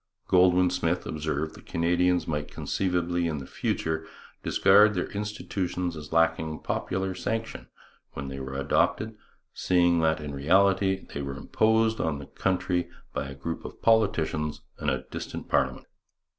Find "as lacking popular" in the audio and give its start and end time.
5.95-7.13